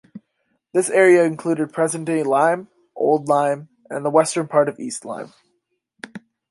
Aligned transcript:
This 0.73 0.89
area 0.89 1.23
included 1.25 1.71
present-day 1.73 2.23
Lyme, 2.23 2.69
Old 2.95 3.27
Lyme, 3.29 3.69
and 3.91 4.03
the 4.03 4.09
western 4.09 4.47
part 4.47 4.67
of 4.67 4.79
East 4.79 5.05
Lyme. 5.05 5.31